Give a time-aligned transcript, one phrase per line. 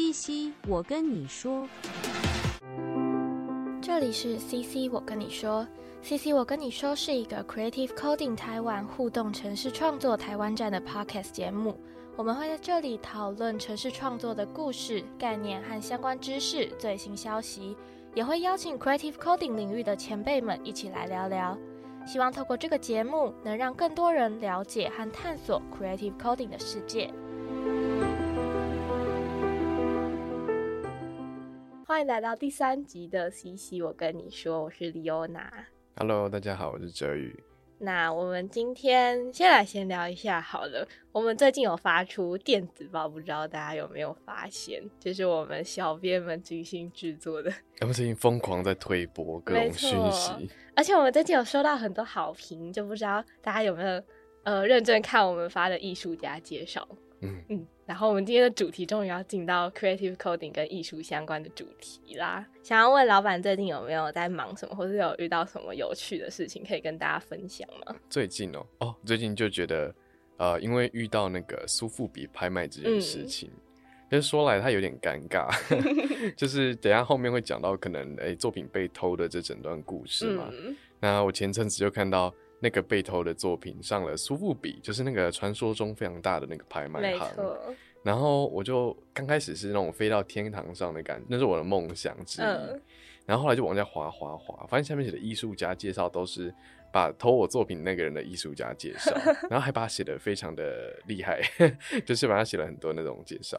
[0.00, 1.68] 西西，我跟你说，
[3.82, 5.68] 这里是 CC，我跟你说
[6.02, 11.78] ，CC，我跟你说是一个 Creative Coding 台湾互动城市创作台湾站的 Podcast 节目。
[12.16, 17.76] 我们会在这里讨论城市创作的故事、概念和相关知识、最新消息，
[18.14, 21.58] 也会邀请 Creative Coding 领域的前辈们一起来聊聊。
[22.06, 27.12] 希望透过这个节目，能让更多人了解和探索 Creative Coding 的世界。
[31.90, 35.52] 欢迎来到第三集的 CC，我跟你说，我是李欧娜。
[35.96, 37.36] Hello，大家好，我是哲宇。
[37.80, 40.86] 那我们今天先来闲聊一下好了。
[41.10, 44.80] 我们最近有发出电子报，不知道大家有没有发现？
[45.00, 54.00] 就是我们小编们精心制作的，我们最近疯狂在推播 各种讯息，而且我们最近有收到很多好评，就不知道大家有没有
[54.44, 56.86] 呃认真看我们发的艺术家介绍。
[57.22, 62.46] 嗯嗯，然后我们今天的主题终于要进到 creative coding 跟艺术相关的主题啦。
[62.62, 67.94] 想要问老板最近有没有在忙什么，或是有遇到什么有趣的事情可以跟大家分享吗？
[68.08, 69.94] 最近哦，哦，最近就觉得，
[70.38, 73.50] 呃，因为遇到那个苏富比拍卖这件事情，
[74.10, 75.48] 就是说来它有点尴尬，
[76.34, 80.48] 就是等一下后面会讲到可能诶、作品被偷的这整段故事嘛。
[80.52, 87.28] 嗯，那我前阵子就看到那个被偷的作品上了苏富比，就是那个传说中非常大的那个拍卖没行。
[87.34, 87.58] 错，
[88.02, 92.44] 然后我就刚开始是那种飞到天堂上的感觉，那是我的梦想之一。
[92.44, 92.80] 嗯
[93.26, 96.52] 然后后来就往下滑滑滑，发现下面写的艺术家介绍都是
[96.92, 99.14] 把偷我作品那个人的艺术家介绍，
[99.48, 101.40] 然后还把他写的非常的厉害，
[102.04, 103.58] 就是把他写了很多那种介绍，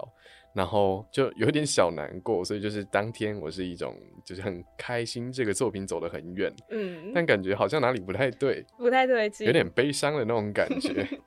[0.54, 11.08] 然后就有点小难过，所以就是当天我是一种就是很开心，这个作品走得很远，嗯，但感觉好像哪里不太对，不太对劲，有点悲伤的那种感觉。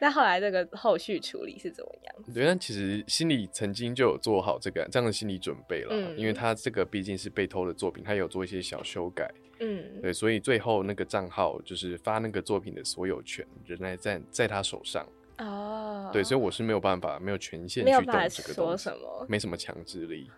[0.00, 2.34] 那后来这个后续处理是怎么样？
[2.34, 9.30] 对，但其实心里曾经就有做好这个这样的心理准备了，嗯因为他这个毕竟是被偷的作品，他有做一些小修改，
[9.62, 15.06] 嗯，对，所以最后那个账号就是发那个作品的所有权仍然在在他手上，
[15.38, 19.26] 哦，对，所以我是没有办法没有权限去动没有办法说这个东西什，么。
[19.28, 20.28] 没什么强制力。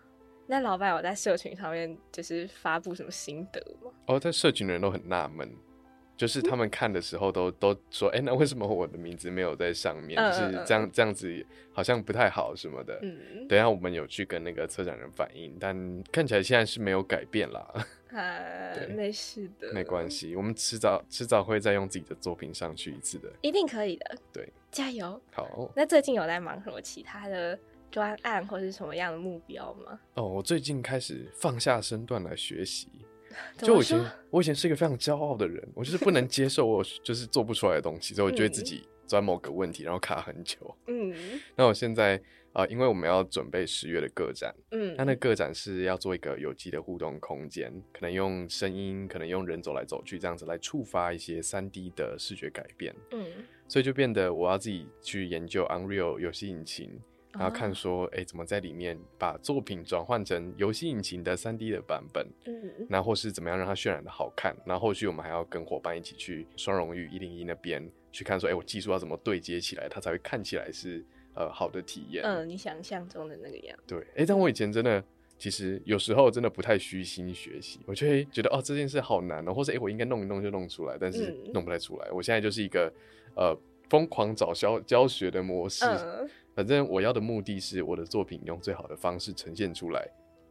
[0.47, 3.91] 那老板有在社群上面就是发布什么心得吗？
[4.07, 5.51] 哦，在社群的人都很纳闷。
[6.17, 10.21] 就是他们看的时候都都说，哎、那为什么我的名字没有在上面？
[10.21, 12.99] 嗯嗯就是这样这样子好像不太好什么的。
[13.03, 17.61] 嗯，等一下我们有去跟那个策展人反映，但看起来现在是没有改变啦，
[18.13, 23.29] 啊， 对没事的，没关，系，我们迟早迟早会再用自己的作品上去一次的。
[23.41, 24.17] 一定可以的。
[24.33, 25.21] 对，加油！
[25.33, 27.59] 好，那最近有在忙什么其他的
[27.91, 29.99] 专案或是什么样的目标吗？
[30.15, 32.89] 哦，我最近开始放下身段来学习。
[33.59, 40.77] 就我以前，我以前是一个非常骄傲的人，我就是不能接受我就是做不出来的东西，所以我觉得自己钻某个问题，然后卡很久。
[40.87, 41.15] 嗯。
[41.57, 42.17] 那我现在
[42.53, 53.27] 啊、呃因为我们要准备十月的个展，嗯，那那个展是要做一个有机的互动空间，可能用声音，可能用人走来走去这样子来触发一些三 D 的视觉改变，嗯。
[53.67, 57.01] 所以就变得我要自己去研究 Unreal 游戏引擎。
[57.35, 72.25] 然后哦看说，哎、怎么在里面把作品转换成游戏引擎的三 D 的版本，嗯那或是怎么样让它渲染的好看，然后后续我们还要跟伙伴一起去双荣誉一零一那边去看说，哎、我技术要怎么对接起来，它才会看起来是呃好的体验。
[72.25, 75.03] 嗯，你想象中的那个样子，对，哎、但我以前真的
[75.37, 82.09] 其实有时候真的不太虚心学习，我就会觉得哦这件事好难哦，或者哎、诶我应该弄一弄就弄出来，但是嗯弄不太出来。
[82.13, 82.93] 我现在就是一个
[83.35, 83.57] 呃
[83.91, 90.07] 疯狂找教教学的模式，嗯，反正我要的目的是我的作品用最好的方式呈现出来。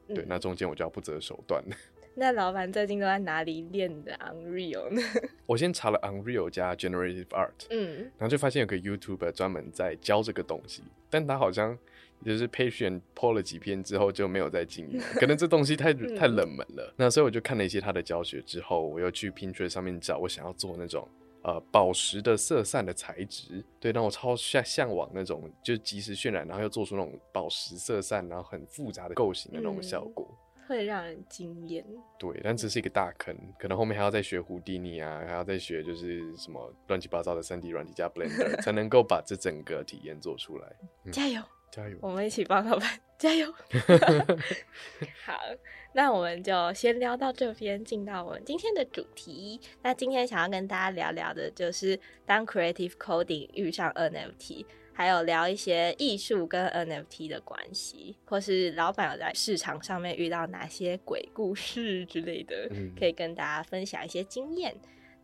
[0.08, 1.64] 对，嗯那中间我就要不择手段。
[2.16, 5.02] 那老板最近都在哪里练的 Unreal 呢？
[5.48, 11.76] 我先查了 Unreal 加 Generative Art，嗯然后就发现有个 YouTuber 专门在教这个东西，但他好像
[12.24, 16.94] 就是 Patreon po 了几篇之后就没有再经营，可能这东西太 太冷门了。
[16.98, 21.08] 那所以我就看了一些他的教学之后，我又去 Pinterest 上面找我想要做那种
[21.44, 30.28] 呃宝石的色散的材质，对，那我超向向往那种就是即时渲染，然后又做出那种宝石色散，然后很复杂的构型的那种效果。
[30.66, 31.86] 会让人惊艳。
[32.18, 40.74] 对，但这是一个大坑，可能后面还要再学胡迪尼啊，还要再学就是什么乱七八糟的三 D 软体加 Blender， 才能够把这整个体验做出来。
[41.12, 41.42] 加油！
[41.74, 41.98] 加油！
[42.02, 42.88] 我们一起帮老板
[43.18, 43.52] 加油。
[45.26, 45.40] 好，
[45.94, 49.60] 那我们就先聊到这边，进到我们今天的主题。
[49.82, 64.76] 那今天想要跟大家聊聊的就是当 Creative Coding 遇上 NFT，还有聊一些艺术跟 NFT 的关系，或是老板有在市场上面遇到哪些鬼故事之类的，嗯可以跟大家分享一些经验。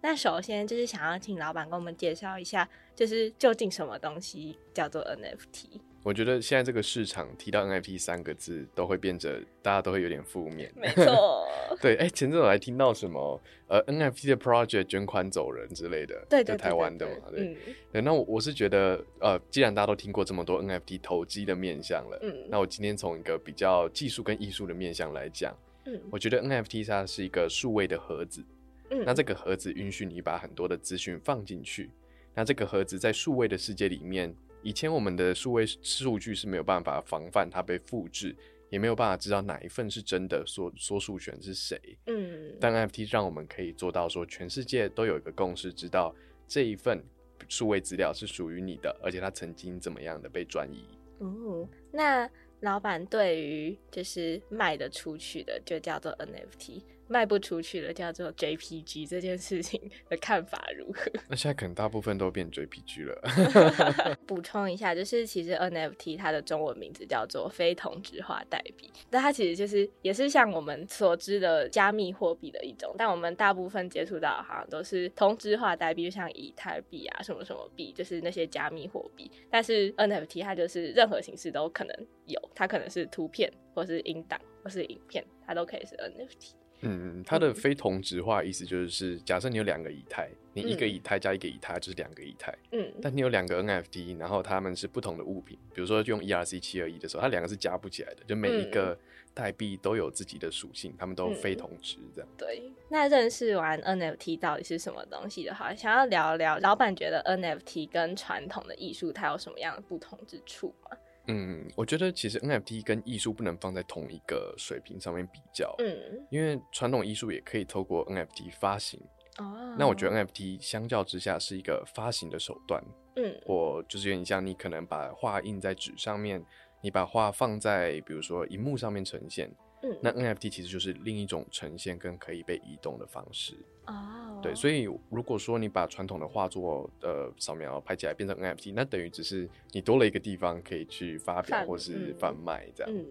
[0.02, 5.82] 那首先就是想要请老板跟我们介绍一下，就是究竟什么东西叫做 NFT？
[6.04, 10.72] 我觉得现在这个市场提到 NFT 三个字，都会变得大家都会有点负面。
[10.76, 11.46] 没错，
[11.82, 17.48] 对，哎、前阵子我还听到什么呃 NFT 的 project 捐款走人之类的，对就台湾的嘛，对。
[17.48, 17.56] 嗯
[17.92, 25.56] 对，那我我是觉得，呃，既然大家都听过这么多 NFT 投机的面向了，嗯那我今天从一个比较技术跟艺术的面向来讲，
[25.86, 28.42] 嗯我觉得 NFT 它是一个数位的盒子，
[28.90, 31.90] 嗯那这个盒子允许你把很多的资讯放进去，
[32.34, 38.36] 那这个盒子在数位的世界里面，以前我们的数位数据是没有办法防范它被复制，
[38.70, 41.80] 也没有办法知道哪一份是真的，说说数权是谁。
[42.08, 46.14] 嗯但 NFT 让我们可以做到说，全世界都有一个共识，知道
[46.48, 47.04] 这一份
[47.48, 50.84] 数位资料是属于你的，而且它曾经怎么样的被转移。
[51.20, 52.30] 哦，那
[52.62, 61.12] 老板对于就是卖得出去的就叫做 NFT，卖不出去了叫做 JPG 这件事情的看法如何？
[61.28, 64.16] 那现在可能大部分都变 JPG 了。
[64.28, 79.30] 补充一下，就是其实 NFT 它的中文名字叫做非同质化代币，那它其实就是也是像我们所知的加密货币的一种，但我们大部分接触到的好像都是同质化代币，就像以太币啊什么什么币，就是那些加密货币。
[79.50, 81.96] 但是 NFT 它就是任何形式都可能
[82.26, 86.59] 有，它可能是图片，或是音档，或是影片，它都可以是 NFT。
[86.82, 90.90] 嗯，它的非同质化意思就是，假设你有两个以太，你一个嗯。
[90.90, 92.92] 以太加一个以太就是两个以太，嗯。
[93.02, 98.98] 但你有两个 NFT，然后它们是不同的物品，比如说用 ERC 七二一的时候，它两个是加不起来的，就每一个
[99.34, 102.30] 代币都有自己的属性，它们都非同质这样。
[102.38, 110.98] 对，那认识完 NFT 到底是什么东西的话，想要聊聊老板觉得 NFT 跟传统的艺术它有什么样的不同之处吗？
[111.30, 115.96] 嗯，我觉得其实 NFT 跟艺术不能放在同一个水平上面比较，嗯，
[116.32, 119.00] 因为传统艺术也可以透过 NFT 发行。
[119.38, 122.84] 哦，那我觉得 NFT 相较之下是一个发行的手段，
[123.16, 126.44] 嗯我就是有点像你可能把画印在纸上面，
[126.82, 129.50] 你把画放在比如说荧幕上面呈现，
[129.82, 133.54] 嗯，那 NFT 其实就是另一种呈现跟可以被移动的方式。
[133.86, 142.94] 哦，对，所以如果说你把传统的画作呃扫描拍起来变成 NFT，那等于只是你多了一个地方可以去发表或是嗯贩卖这样。
[142.94, 143.06] 嗯，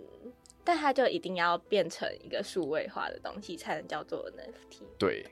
[0.62, 4.82] 但它就一定要变成一个数位化的东西才能叫做 NFT。
[4.98, 5.24] 对，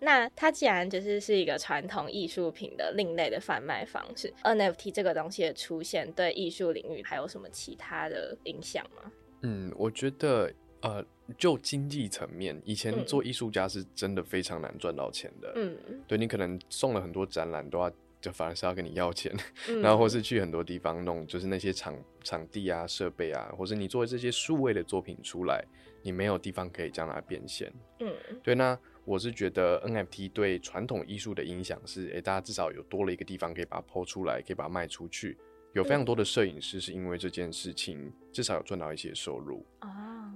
[0.00, 9.12] 那它既然就是是一个传统艺术品的另类的贩卖方式，NFT 这个东西的出现对艺术领域还有什么其他的影响吗？
[9.42, 11.04] 嗯，我觉得呃，
[11.36, 15.52] 就经济层面，以前嗯做艺术家是真的非常难赚到钱的。
[15.56, 15.76] 嗯，
[16.06, 17.90] 对你可能送了很多展览，都要
[18.20, 19.32] 就反而是要跟你要钱，
[19.68, 25.64] 嗯然后或是去很多地方弄，就是那些场场地啊、设备啊，或是你做这些数位的作品出来，
[26.02, 27.72] 你没有地方可以将它变现。
[28.00, 35.36] 嗯对，那我是觉得 NFT 对传统艺术的影响是，诶，大家至少有多了一个地方可以把它抛出来，可以把它卖出去。
[35.74, 39.64] 有非常多的摄影师是因为这件事情，至少有赚到一些收入。
[39.82, 39.88] 哦，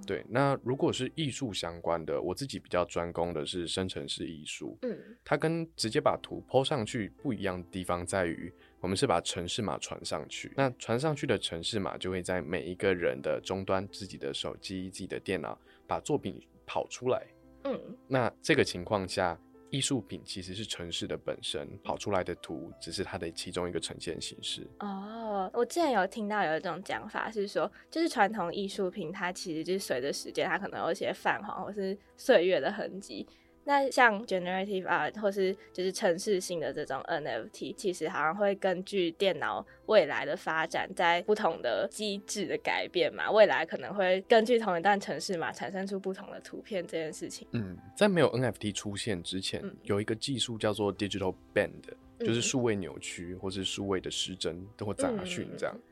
[0.07, 4.79] 对，那如果是艺术相关的，我自己比较专攻的是生成式艺术。
[4.83, 10.53] 嗯它跟直接把图抛上去不一样的地方在于，我们是把城市码传上去。
[10.57, 17.27] 那传上去的城市码就会在每一个人的终端，自己的手机、自己的电脑把作品跑出来。
[17.65, 19.39] 嗯那这个情况下，
[19.73, 24.69] 艺术品其实是城市的本身，跑出来的图只是它的其中一个呈现形式。
[24.81, 33.27] 哦，我之前有听到有一种讲法是说，就是传统艺术品它其实就是随着时间，它可能有一些泛黄或是岁月的痕迹。
[33.65, 47.47] 那像 generative art 或是就是城市性的这种 NFT，其实好像会根据电脑未来的发展，在不同的机制的改变嘛，未来可能会根据同一段城市嘛，产生出不同的图片这件事情。
[47.53, 51.71] 嗯，在没有 NFT 出现之前，嗯有一个技术叫做 digital band，
[52.19, 55.75] 就是嗯数位扭曲或是数位的失真或杂讯这样。
[55.77, 55.83] 嗯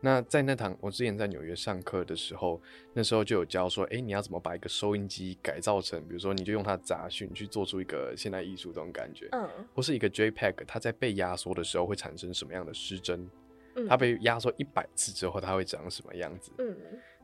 [0.00, 2.60] 那在那堂我之前在纽约上课的时候，
[2.94, 13.28] 那时候就有教说，哎、你要怎么把一个收音机改造成，比如说你就用它的杂讯去做出一个现代艺术这种感觉，嗯或是一个 JPEG，它在被压缩的时候会产生什么样的失真？
[13.74, 16.52] 嗯它被压缩一百次之后，它会长什么样子？
[16.58, 16.76] 嗯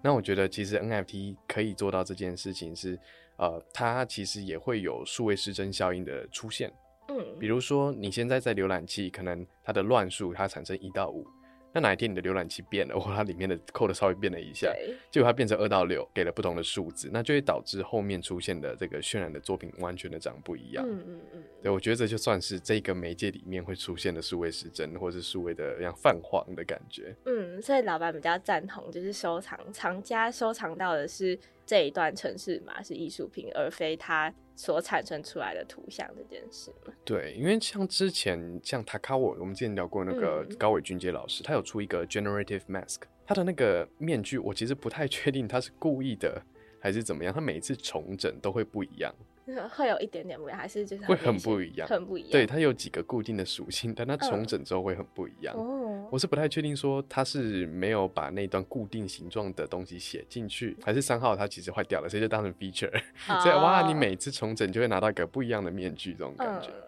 [0.02, 2.98] 那我觉得其实 NFT 可以做到这件事情是，
[3.36, 6.72] 呃，它其实也会有数位失真效应的出现。
[7.08, 11.26] 嗯比如说你现在在浏览器，可能它的乱数它产生一到五，
[11.74, 14.72] 那哪一天你的浏览器变了，或它里面的 code 稍微变了一下，
[15.10, 20.86] 结果它变成二到六，给了不同的数字，那就会导致后面出现的这个渲染的作品完全的长不一样。
[20.88, 27.12] 嗯嗯嗯，对，我觉得这就算是这个媒介里面会出现的数位失真，或是数位的像泛黄的感觉。
[27.24, 36.92] 嗯，所以老板比较赞同，就是收藏藏家收藏到的是这一段城市码是艺术品，而非它所产生出来的图像这件事嘛。
[37.04, 46.42] 对，因为像之前像 Takawa，我们之前聊过那个嗯高伟俊杰老师，他有出一个 Generative Mask，他的那个面具，我其实不太确定他是故意的
[46.80, 49.14] 还是怎么样，他每一次重整都会不一样。
[49.76, 52.30] 会有一点点不一样，还是就是会很不一样很不一样。
[52.30, 55.54] 对，它有几个固定的属性，但它重嗯整之后会很不一样。
[55.56, 62.92] 哦，我是不太确定说它是没有把那段固定形状的东西写进去，还是三号它其实坏掉了，所以就当成 feature。
[63.42, 66.68] 所以哇，你哦每次重整就会拿到一个不一样的面具，这种感觉。
[66.68, 66.83] 嗯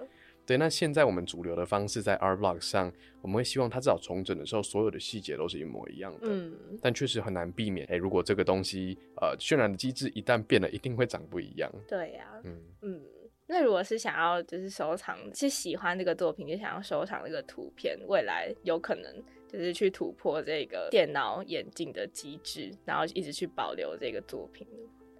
[0.46, 6.20] 对，那现在我们主流的方式在 R Block 上，我们会希望它至少重整的时候，所有的细节都是一模一样的。
[6.22, 11.70] 嗯，但确实很难避免，哎、如果这个东西呃渲染的机制一旦变了，一定会长不一样。
[11.88, 13.02] 对呀、嗯，嗯。
[13.48, 24.66] 那如果是想要就是收藏，是喜欢这个作品，就想要收藏这个图片，未来有可能就是去突破这个电脑眼镜的机制，然后一直去保留这个作品。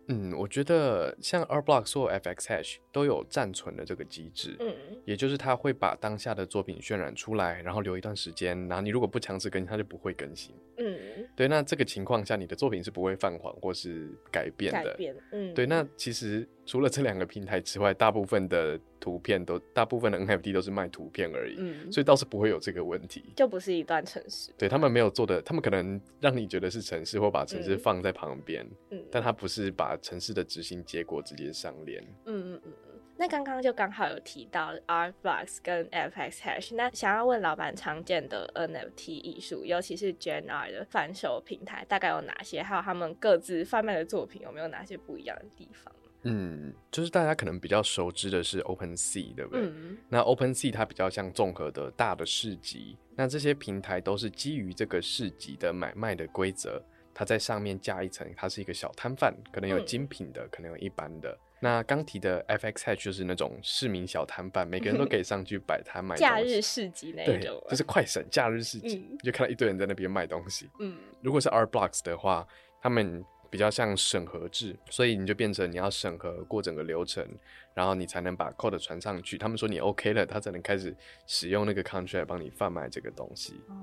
[0.08, 10.54] 嗯，我觉得像 R Block 或 FX Hash 都有暂存的这个机制，嗯也就是它会把当下的作品渲染出来，然后留一段时间，然后你如果不强制更新，它就不会更新。
[10.78, 10.96] 嗯，
[11.34, 14.90] 对，那这个情况下，你的作品是不会泛黄或是改变的。
[14.90, 23.32] 改变，嗯，对，那其实除了这两个平台之外，大部分的图片都，大部分的 NFT 都是卖图片而已，嗯，所以倒是不会有这个问题。
[23.36, 24.52] 就不是一段城市。
[24.58, 32.02] 对他们没有做的，他们可能让你觉得是城市，或把城市嗯放在旁边，嗯，但他不是把城市的执行结果直接相连。
[32.24, 33.00] 嗯嗯嗯嗯。
[33.18, 42.62] 那刚刚就刚好有提到 R Flux 跟 FX Hash，那想要问老板常见的 NFT 艺术，尤其是 Gen R 的贩售平台，大概有哪些？
[42.62, 45.90] 还有他们各自贩卖的作品有没有哪些不一样的地方？
[46.26, 49.62] 嗯，就是大家可能比较熟知的是 OpenSea，对不对？
[49.62, 56.82] 嗯那 OpenSea 它比较像综合的大的市集，那这些平台都是基于这个市集的买卖的规则，
[57.14, 61.38] 它在上面加一层，它是一个小摊贩，可能有嗯精品的，可能有一般的。
[61.58, 66.22] 那刚提的 FX Hatch 就是那种市民小摊贩，每个人都可以上去摆摊卖东西。
[66.22, 70.68] 假日市集那种吗，，就是快闪假日市集，嗯就看到一堆人在那边卖东西。
[70.80, 72.46] 嗯如果是 R Blocks 的话，
[72.82, 77.26] 他们比较像审核制，所以你就变成你要审核过整个流程，
[77.74, 79.38] 然后你才能把 code 传上去。
[79.38, 80.94] 他们说你 OK 了，他才能开始
[81.26, 83.54] 使用那个 contract 帮你贩卖这个东西。
[83.68, 83.74] 哦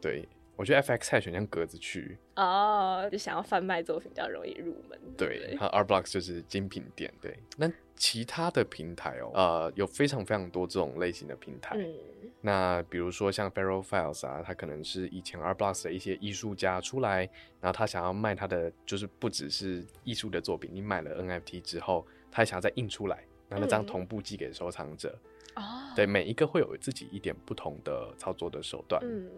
[0.00, 4.98] 对我觉得 FX Hash 很像格子区，哦，就想要贩卖作品比较容易入门。
[5.16, 7.14] 对，不然后 R Blocks 就是精品店。
[7.20, 11.76] 对，那其他的平台哦，呃，有非常非常多这种类型的平台。
[11.78, 11.94] 嗯
[12.40, 17.28] 那比如说像 Feral Files 啊，它可能是以前 R Blocks 的一些艺术家出来，
[17.60, 25.18] 然后他想要卖他的，就是不只是艺术的作品，你买了 NFT 之后，他还想要再印出来，然后那张嗯同步寄给收藏者。
[25.54, 25.62] 哦，
[25.96, 29.02] 对，每一个会有自己一点不同的操作的手段。
[29.04, 29.28] 嗯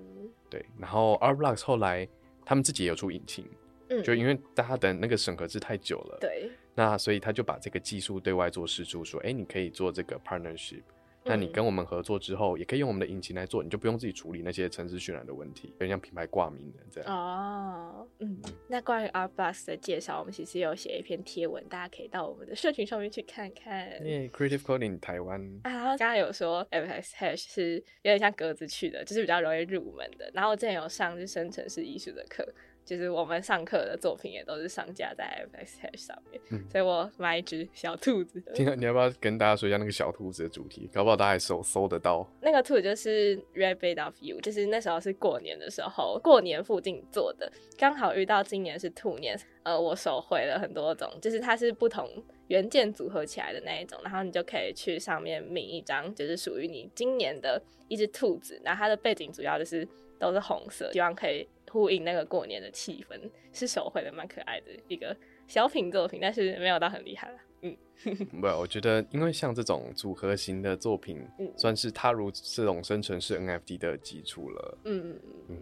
[0.49, 2.09] 对，然后 R Blocks 后来
[2.45, 3.47] 他们自己也有出引擎，
[3.89, 10.83] 嗯，就因为大家等那个审核制太久了，对，那所以他就把这个技术对外做试出，说，哎，你可以做这个 partnership。
[11.25, 17.15] 那你嗯跟我们合作之后，也可以用我们的引擎来做，你就不用自己处理那些城市渲染的问题，有点像品牌挂名的这样。
[17.15, 23.89] 哦，嗯，那关于 R Plus 的介绍，我们其实有写一篇贴文，大家可以到我们的社群上面去看看。
[24.07, 30.31] 耶、c r e a t i v e Coding 台湾，啊，然后刚刚有说 FX Hash 是有点像格子去的，就是比较容易入门的。
[30.33, 32.47] 然后我之前有上就是生成式艺术的课，
[32.85, 38.41] 就是我们上课的作品也都是上架在 FX Hash 上面，嗯所以我买一只小兔子。
[38.55, 40.91] 听到你要不要跟大家说一下那个小兔子的主题？
[40.93, 42.29] 搞不好大家还搜搜得到。
[42.41, 52.09] 那个兔子就是 Rabbit of You，就是那时候是过年的时候，过年附近做的，刚好遇到今年是兔年，呃，我手绘了很多种，就是它是不同
[52.49, 59.87] 元件组合起来的那一种，然后你就可以去上面抿一张，就是属于你今年的一只兔子，然后它的背景主要就是
[60.19, 63.19] 都是红色，希望可以呼应那个过年的气氛，
[63.53, 67.39] 是手绘的，蛮可爱的一个小品作品，但是没有到很厉害啦。
[67.63, 67.77] 嗯，
[68.41, 74.79] 不，我觉得因为像这种组合型的作品，嗯算是踏入这种生成式 NFT 的基础了。
[74.85, 75.17] 嗯，
[75.49, 75.59] 嗯，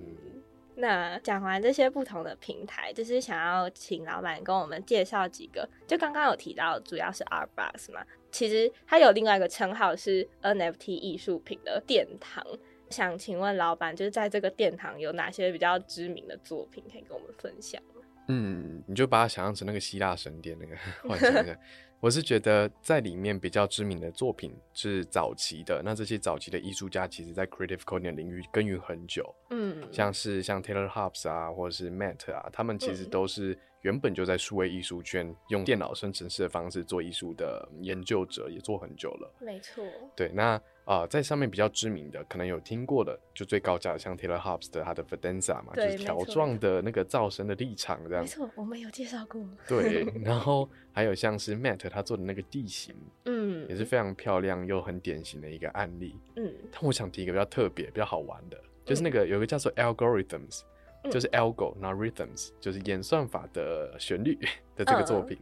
[0.77, 5.69] 那讲完这些不同的平台，就是想要请老板跟我们介绍几个。
[5.87, 12.47] 就刚刚有提到，主要是 Art Bus 嘛，其实它有另外一个称号是 NFT 艺术品的殿堂。
[12.91, 18.03] 想请问老板，就是在这个殿堂有哪些比较知名的作品可以跟我们分享吗？
[18.29, 20.77] 嗯，你就把它想象成那个希腊神殿那个
[21.09, 21.59] 幻想一下。
[22.01, 39.33] 我是觉得在里面比较知名的作品是早期的，那这些早期的艺术家其实在 creative coding 领域耕耘很久，嗯，像是像 Taylor Hobbs 啊，或者是 Matt 啊，他们其实嗯都是原本就在数位艺术圈用电脑生成式的方式做艺术的研究者，也做很久了。
[39.41, 39.85] 没错，
[40.17, 48.27] 对，那呃，在上面比较知名的，可能有听过的，就最高价的，像 Taylor Hobbs 的他的 Fidenza 嘛，就是条状的那个噪声的立场这样没。
[48.27, 49.47] 错，我们有介绍过。
[49.69, 52.95] 对， 然后还有像是 Matt 他做的那个地形，
[53.27, 56.17] 嗯，也是非常漂亮又很典型的一个案例。
[56.37, 60.63] 嗯但我想提一个比较特别、比较好玩的，就是那嗯个有一个叫做 Algorithms，
[61.11, 64.39] 就是 algo，然后 rhythms 就是演算法的旋律
[64.77, 65.39] 的这个作品。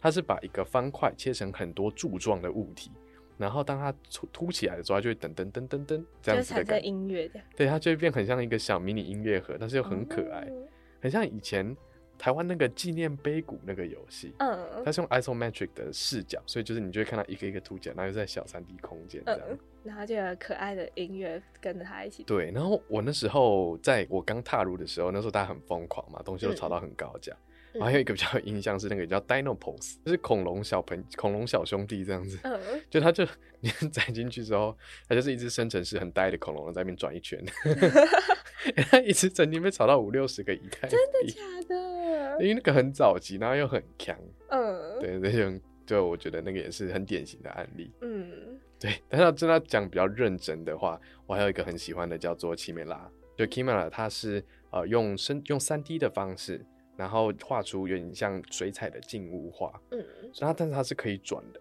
[0.00, 2.90] 它是把一个方块切成很多柱状的物体，
[3.38, 6.86] 然后当它凸凸起来的时候，它就会噔噔噔噔噔这样子的感觉。
[6.86, 10.68] 音乐的，对，它就会变很像一个小迷你音乐盒，但是又很可爱，哦。
[11.00, 11.74] 很像以前
[12.18, 14.32] 台湾那个纪念碑谷那个游戏。
[14.38, 19.40] 嗯它是用 isometric 的视角，所以就是你就会看到一个一个凸起来，然后又在小三 D 空间这样。
[19.48, 22.22] 嗯，然后就有可爱的音乐跟着他一起。
[22.24, 27.32] 对，然后我那时候在我刚踏入的时候，那时候大家很疯狂嘛，东西都嗯炒到很高价。
[27.32, 27.40] 嗯
[27.74, 32.38] 然后还有一个比较有印象是那个叫 Dino Pose，就是恐龙小朋恐龙小兄弟这样子。
[32.44, 32.56] 嗯，
[32.88, 33.26] 就它就
[33.58, 34.78] 你载进去之后，
[35.08, 37.42] 它就是一只生成式很呆的恐龙在那边转一圈，
[38.90, 42.38] 它一直曾经被炒到五六十个以太币，真的假的？
[42.42, 44.18] 因为那个很早期，然后又很强，
[44.48, 47.92] 嗯，对，那种就我觉得那个也是很典型的案例。
[48.00, 53.10] 嗯 对，但是要真的要讲比较认真的话，我还有一个很喜欢的叫做奇美拉。
[53.36, 56.64] 就 Kimera，它是呃用生用三 D 的方式，
[56.96, 59.98] 然后画出有点像水彩的静物画，嗯，
[60.32, 61.60] 所以它但是它是可以转的，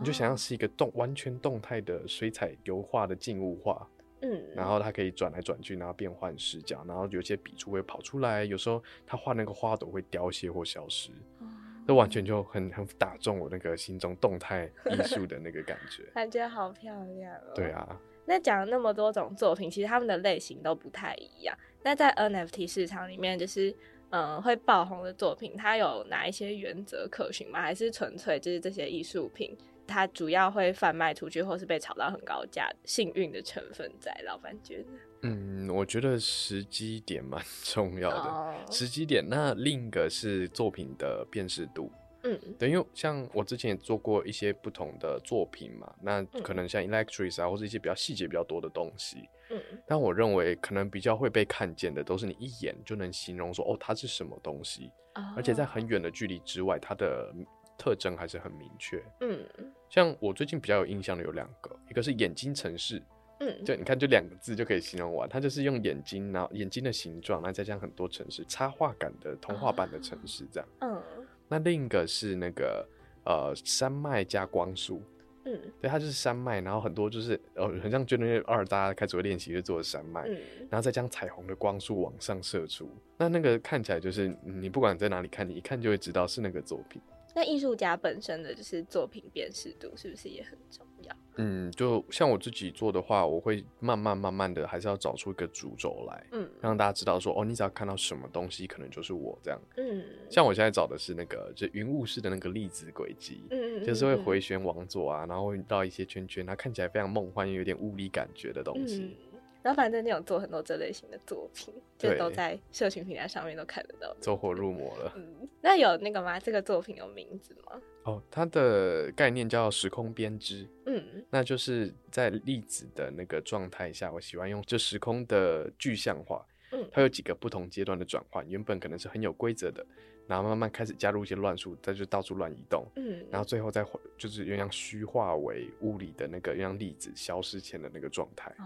[0.00, 3.86] 你就想象哦是一个动完全动态的水彩油画的静物画，
[4.22, 11.10] 嗯，然后它可以转来转去，然后变换视角，然后有些笔触会跑出来，有时候他画那个花朵会凋谢或消失，
[11.40, 11.46] 哦
[11.84, 16.04] 这完全就很很打中我那个心中动态 艺术的那个感觉。
[16.14, 17.52] 感觉好漂亮哦。
[17.56, 17.72] 对。
[17.72, 21.58] 啊，那讲了那么多种作品，其实他们的类型都不太一样。
[21.82, 23.72] 那在 NFT 市场里面，就是
[24.10, 27.60] 嗯、呃会爆红的作品，它有哪一些原则可循吗？
[27.60, 29.58] 还是纯粹就是这些艺术品，
[29.92, 34.10] 它主要会贩卖出去，或是被炒到很高价，幸运的成分在？
[34.24, 34.84] 老板觉得？
[35.24, 38.30] 嗯，我觉得时机点蛮 重要的。
[38.30, 41.92] 哦，时机点，那另一个是作品的辨识度。
[42.24, 49.28] 嗯对，因为像我之前也做过一些不同的作品嘛，那可能像 Electric 啊，或者一些比较细节比较多的东西。
[49.50, 57.34] 嗯但我认为可能比较会被看见的，都是你一眼就能形容说，哦，它是什么东西，哦而且在很远的距离之外，它的
[57.82, 59.02] 特征还是很明确。
[59.20, 59.44] 嗯。
[59.90, 63.02] 像我最近比较有印象的有两个，一个是眼睛城市，
[63.40, 63.64] 嗯。
[63.64, 70.68] 就你看，就两个字就可以形容完，它就是用眼睛，然后眼睛的形状，然后再加上很多城市插画感的童话版的城市这样。
[70.80, 71.02] 嗯。
[71.48, 72.88] 那另一个是那个
[73.24, 75.02] 呃山脉加光束，
[75.44, 75.60] 嗯。
[75.80, 80.38] 对，它就是山脉，然后很多就是呃很像 Generation 二，大家开始会练习就做的山脉，嗯。
[80.70, 87.02] 然后再将彩虹的光束往上射出，那那个看起来就是嗯你不管在哪里看，你一看就会知道是那个作品。
[87.34, 91.16] 那艺术家本身的就是作品辨识度，是不是也很重要？
[91.36, 99.58] 嗯，就像我自己做的话，我会慢慢慢慢的，还是要找出一个主轴来，嗯让大家知道说，哦，你只要看到什么东西，可能就是我这样。
[99.78, 109.16] 嗯，像我现在找的是那个，就云雾式的那个粒子轨迹，嗯就是会回旋往左啊，然后会绕一些圈圈，它看起来非常梦幻，又有点物理感觉的东西。
[109.31, 109.31] 嗯，
[109.62, 114.14] 然后反正你有做很多这类型的作品，就都在社群平台上面都看得到。
[114.20, 115.12] 走火入魔了。
[115.16, 116.38] 嗯，那有那个吗？
[116.40, 117.80] 这个作品有名字吗？
[118.04, 129.86] 哦，它的概念叫时空编织，嗯那就是在粒子的那个状态下，我喜欢用这时空的具象化，嗯它有几个不同阶段的转换，原本可能是很有规则的，
[130.26, 138.50] 然后慢慢开始加入一些乱数，再就到处乱移动，嗯，然后最后再回就是有点像虚化为物理的那个，原样粒子消失前的那个状态。
[138.58, 138.64] 哦，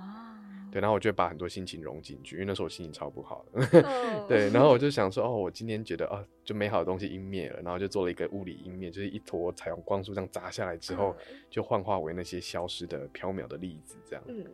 [0.71, 3.81] 对，然后我就会把很多心情融进去，因为那时候我心情超不好的。
[3.81, 11.17] 哦 对，然后我就想说，哦，我今天觉得，哦，就美好的东西湮灭了，然后就做了一个物理湮灭，就是一坨彩虹光束这样砸下来之后，
[11.51, 14.23] 就幻化为那些消失的缥缈的粒子，这样。
[14.29, 14.45] 嗯，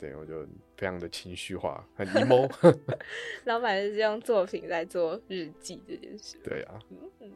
[0.00, 2.50] 对，我就非常的情绪化，很 emo。
[3.44, 6.38] 老板是用作品在做日记这件事。
[6.42, 6.78] 对啊，
[7.20, 7.30] 嗯，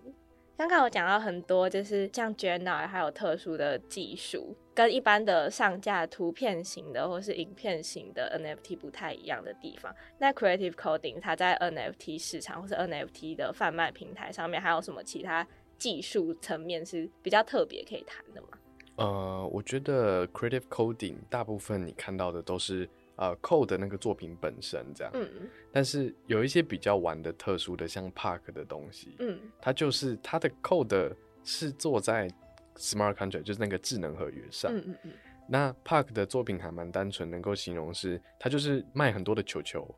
[0.57, 9.95] 刚刚我讲到很多，就是像 Journal 还有特殊的技术，跟一般的上架图片型的或是影片型的 NFT 不太一样的地方。
[10.19, 15.47] 那 Creative Coding 它在 NFT 市场或是 NFT 的贩卖平台上面，还有什么其他
[15.77, 18.49] 技术层面是比较特别可以谈的吗？
[18.97, 25.29] 呃，我觉得 creative coding 大部分你看到的都是呃 code 的那个作品本身这样，嗯。
[25.73, 29.39] 但是有一些比较玩的特殊的，像 Park 的东西，嗯。
[29.61, 32.29] 它就是它的 code 是做在
[32.77, 34.73] smart contract，就是那个智能合约上。
[34.73, 35.13] 嗯嗯嗯。
[35.49, 39.95] 那 Park 的作品还蛮单纯，能够形容是它就是卖很多的球球，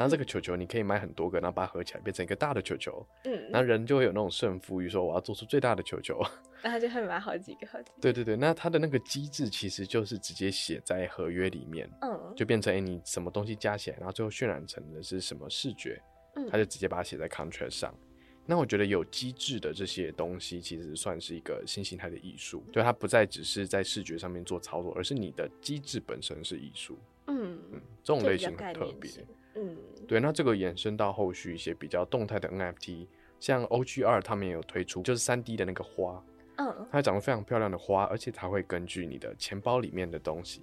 [0.00, 6.18] 然后这个球球你可以买很多个，然后把它合起来变成一个大的球球，嗯，然后人就会有那种胜负欲，说我要做出最大的球球。
[6.64, 8.00] 那他就会买好几个，好几个。
[8.00, 16.00] 对对对，那它的那个机制其实就是直接写在合约里面，嗯，就变成哎、诶你什么东西加起来，然后最后渲染成的是什么视觉，
[16.34, 17.94] 嗯他就直接把它写在 contract 上。
[18.46, 26.98] 那我觉得有机制的这些东西，其实算是一个新形态的艺术，就它不再只是在视觉上面做操作，而是你的机制本身是艺术。
[27.26, 29.10] 嗯嗯，这种类型很特别。
[29.54, 33.06] 嗯，对，那这个延伸到后续一些比较动态的 NFT，
[33.38, 36.22] 像 OG 二他们也有推出，就是三 D 的那个花，
[36.56, 40.62] 嗯，它长得非常漂亮的花，而且它会根据你的钱包里面的东西，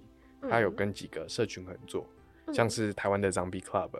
[0.50, 2.06] 它有跟几个社群合作，
[2.45, 2.54] 嗯。
[2.54, 3.91] 像是台湾的 Zombie Club，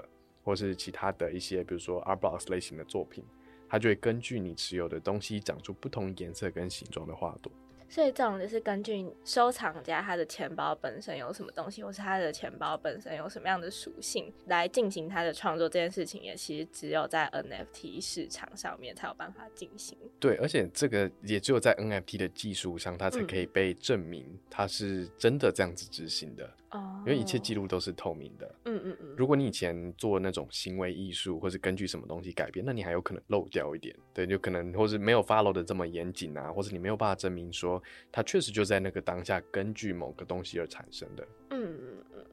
[0.44, 3.24] 或是其他的一些，比如说 Art Blocks 类型的作品，
[3.68, 7.52] 它就会根据你持有的东西长出不同颜色跟形状的花朵。
[7.90, 19.98] 所以这种就是根据收藏家他的钱包本身有什么东西，或是他的钱包本身有什么样的属性来进行他的创作，这件事情也其实只有在 NFT 市场上面才有办法进行。
[20.20, 28.56] 对，而且这个也只有在 NFT 的技术上，它才可以被证明它是真的这样子执行的，哦因为一切记录都是透明的。
[28.66, 37.77] 嗯嗯嗯，如果你以前做那种行为艺术，或是根据什么东西改变，那你还有可能漏掉一点，对，就可能或是没有 follow 的这么严谨啊，或是你没有办法证明说
[38.12, 41.28] 它确实就在那个当下根据某个东西而产生的。
[41.52, 42.26] 嗯嗯嗯。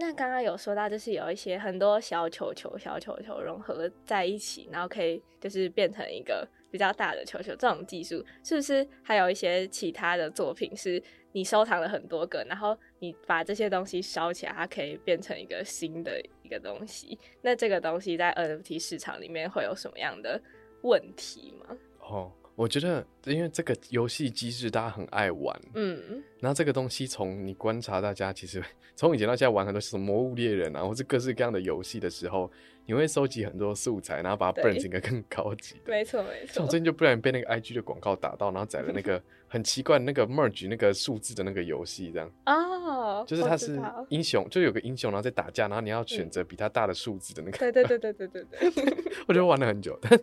[0.00, 7.50] 那刚刚有说到，就是有一些很多小球球、小球球融合在一起，然后可以就是变成一个比较大的球球。
[7.56, 11.02] 这种技术是不是还有一些其他的作品，是
[11.32, 17.18] 你收藏了很多个，然后你把这些东西烧起来，它可以变成一个新的一个东西？
[17.42, 20.40] 那这个东西在 NFT 市场里面会有什么样的
[20.82, 21.76] 问题吗？
[21.98, 26.20] 哦，我觉得因为这个游戏机制大家很爱玩，嗯。
[26.40, 28.60] 然后这个东西从你观察大家其实
[28.96, 32.50] 从以前到现在玩很多什么魔物猎人啊，或是各式各样的游戏的时候，
[32.88, 35.92] 你会收集很多素材，然后把它对 burn 成一个更高级的。
[35.92, 36.70] 没错没错像我。
[36.70, 47.58] 最近就不然被那个 IG 的广告打到，然后载了那个 很奇怪那个 merge 那个数字的那个游戏，这样哦，就是它是英雄，就有个英雄，然后在打架，然后你要选择比他大的数字的那个。
[47.58, 48.94] 对对对对对对对。
[49.28, 50.18] 我觉得玩了很久，但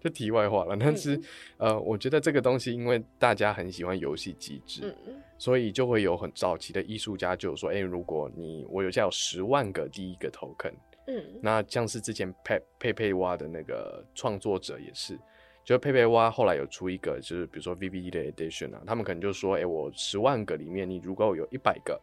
[0.00, 0.76] 就题外话了。
[0.78, 10.74] 但是、嗯呃，我觉得这个东西，因为大家很喜欢游戏机制，嗯所以就会有很早期的艺术家就有说，哎、如果你我有家有十万个第一个 token，
[11.18, 15.16] 嗯那像是之前佩佩佩蛙的那个创作者也是，
[15.64, 22.00] 就是佩佩蛙后来有出一个，就是比如说 VV 的 edition 啊，他们可能就说，哎、我十万个里面，你如果有一百个，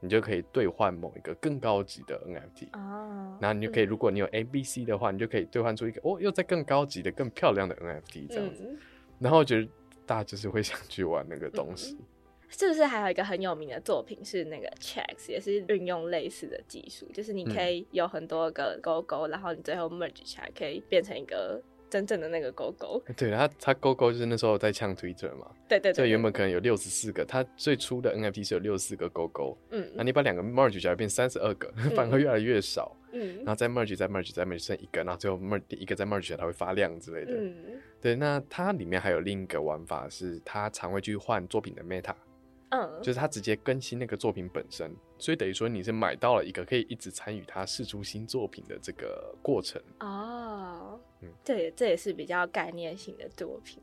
[0.00, 2.70] 你就可以兑换某一个更高级的 NFT。
[2.78, 8.64] 啊，然后你就可以，嗯如果你有 A、B、C 的话，你就可以兑换出一个哦，又在更高级的、更漂亮的 NFT 这样子。
[8.64, 8.78] 嗯
[9.18, 9.66] 然后我觉得
[10.04, 11.96] 大家就是会想去玩那个东西。
[12.48, 23.02] 是不是还有一个很有名的作品是那个 Checks，也是运用类似的技术，就是你可以有很多个勾勾，然后你最后 merge 起来，可以变成一个真正的那个勾勾。
[23.16, 29.88] 对，他他勾勾就是那时候在呛 Twitter 嘛，对对对，这原本可能有六十四个，它最初的 NFT 是有六十四个勾勾，嗯。
[29.94, 33.36] 那你把两个 merge 起来变三十二个， 反而越来越少，嗯。
[33.38, 37.32] 然后再 merge 再 merge 再 merge 剩一个，然后最后 merge 一个再 merge 起来它会发亮之类的。
[37.36, 37.54] 嗯。
[38.00, 42.14] 对，那它里面还有另一个玩法是，它常会去换作品的 meta，
[42.70, 49.80] 嗯，就是他直接更新那个作品本身，所以等于说你是买到了一个可以一直参与他试出新作品的这个过程。
[50.00, 53.80] 哦嗯，这也这也是比较概念性的作品。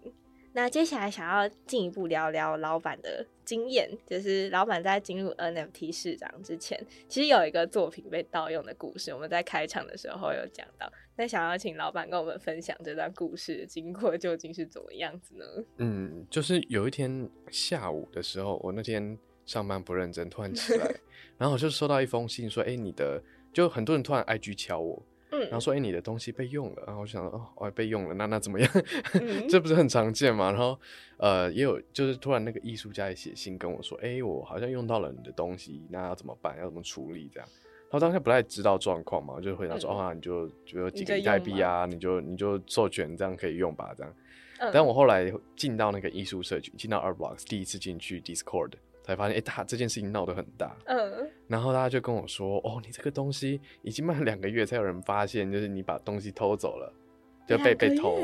[0.56, 10.92] 那接下来想要进一步聊聊老板的经验，就是老板在进入 NFT 市场之前，其实有一个作品被盗用的故事，我们在开场的时候有讲到。
[11.16, 15.46] 那想要请老板跟我们分享这段故事的经过究竟是怎么样子呢？
[15.78, 20.86] 嗯，就是有一天下午的时候，我那天上班不认真，突然起来，
[21.38, 28.70] 然后我就收到一封信，说：“哎、你的就很多人突然 IG 敲我，嗯然后说：哎、你的东西被用了。”然后我想说：“哦，我被用了，那那怎么样？
[29.20, 30.80] 嗯这不是很常见嘛？”然后
[31.18, 36.58] 呃，也有就是突然那个艺术家也写信跟我说：“哎、我好像用到了你的东西，那要怎么办？
[36.60, 37.30] 要怎么处理？
[37.34, 37.50] 这样。”
[37.90, 44.20] 然后当下不太知道状况嘛，我就回答说：“嗯啊，你就就有几个代币啊，你就你就授权这样可以用吧，这样。”嗯
[44.72, 48.72] 但我后来进到那个艺术社群，进到 Art Blocks，第一次进去 Discord，
[49.04, 50.76] 才发现，哎、他这件事情闹得很大。
[50.86, 56.92] 嗯然后大家就跟我说，哦，你这个东西已经卖了两个月，才有人发现，就是你把东西偷走了，
[57.48, 58.18] 就被被偷。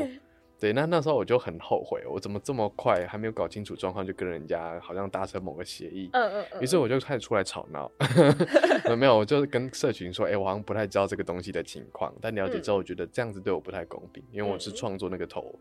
[0.58, 6.10] 对，那那时候我就很后悔，我怎么这么快还没有搞清楚状况，就跟人家好像达成某个协议。
[6.12, 7.90] 嗯嗯嗯，于是我就开始出来吵闹，
[8.94, 15.54] 没有，我就跟社群说，哎、我好像不太知道这个东西的情况，但了解之后，我觉得这样子对我不太公平，因为我是嗯创作那个头，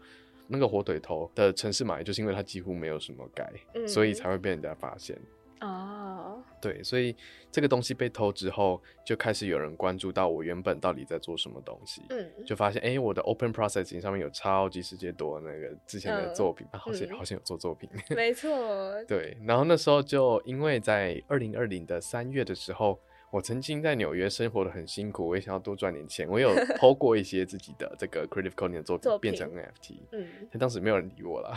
[0.49, 5.17] 那个火腿头的城市码，就是因为它几乎没有什么改，嗯所以才会被人家发现。
[5.61, 7.13] 哦，对，所以
[7.51, 17.89] 这个东西被偷之后，就开始有人关注到我原本到底在做什么东西，嗯就发现哎、诶我的 Open Processing 上面有超级世界多那个之前的嗯作品，啊好像嗯好像有做作品。
[18.15, 18.49] 没错，
[19.05, 22.97] 对，然后那时候就因为在二零二零的三月的时候，
[23.31, 26.27] 我曾经在纽约生活的很辛苦，我也想要多赚点钱。
[26.27, 29.97] 我有 偷过一些自己的这个 creative coding 的作品，变成 NFT。
[30.11, 31.55] 嗯但当时没有人理我啦，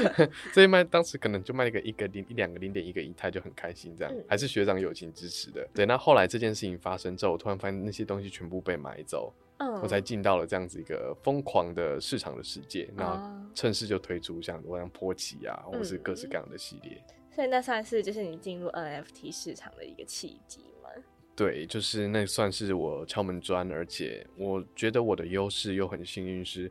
[0.52, 5.66] 所以卖当时可能就卖了个一个零一两个零点一个以太就很开心，这样、嗯还是学长友情支持的。
[5.72, 12.90] 对，那后来这件事情发生之后，我突然发现那些东西全部被买走，嗯，我才进到了这样子一个疯狂的市场的世界。
[12.94, 17.02] 那哦趁势就推出像我像波奇啊，或是各式嗯各样的系列。
[17.30, 20.90] 所以那算是就是你进入 NFT 市场的一个契机吗？
[21.36, 26.70] 对，就是那算是我敲门砖，而且我觉得我的优势又很幸运是，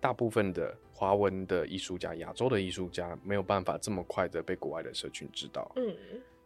[0.00, 5.70] 大部分的华文的艺术家、亚洲的艺术家没有办法这么快的被国外的社群知道。
[5.76, 5.94] 嗯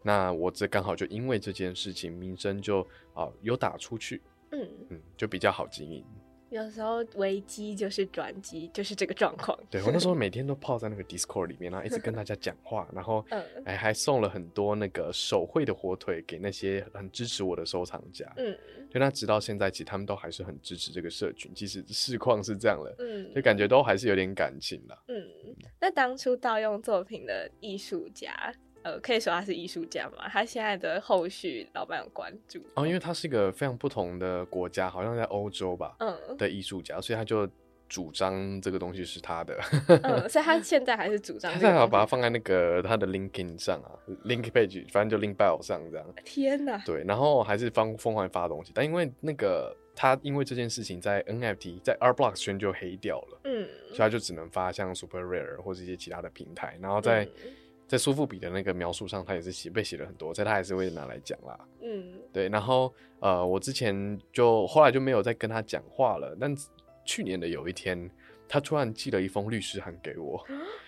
[0.02, 2.80] 那我这刚好就因为这件事情，名声就
[3.12, 6.02] 啊、有打出去，嗯，嗯，就比较好经营。
[6.50, 9.58] 有时候危机就是转机，就是这个状况。
[9.70, 18.30] 对 我那时候每天都泡在那个 Discord 里面，然后一直跟大家讲话，然后嗯哎还送了很多那个手绘的火腿给那些很支持我的收藏家。
[18.36, 18.56] 嗯
[18.90, 25.02] 对，那直到现在，其实他们都还是很支持这个社群，即使市况是这样了，嗯就感觉都还是有点感情了。
[25.06, 25.24] 嗯，
[25.80, 30.28] 那当初盗用作品的艺术家，呃，可以说他是艺术家嘛？
[30.28, 37.48] 他现在的后续老板有关注哦，因为他是一个非常不同的国家，好像在欧洲吧嗯的艺术家，所以他就
[37.88, 39.58] 主张这个东西是他的。
[40.02, 43.90] 嗯， 所以他现在还是主张他正好这个东西把它放在那个他的 LinkedIn 上啊
[44.24, 46.06] ，Link page，反正就 Link bio 上这样。
[46.24, 57.30] 天哪，对，然后还是疯疯狂发东西，但因为那个他因为这件事情在 NFT 在 Art Blocks 圈就黑掉了，嗯，所以他就只能发像 Super Rare 或者一些其他的平台，然后在、嗯
[57.90, 61.58] 在苏富比的那个描述上，他也是写被写了很多，所以他还是会拿来讲啦。
[61.82, 66.54] 嗯对，然后呃，我之前就后来就没有再跟他讲话了，但
[67.04, 68.08] 去年的有一天，
[68.48, 70.46] 他突然寄了一封律师函给我，